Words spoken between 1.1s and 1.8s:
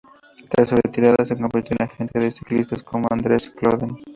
se convirtió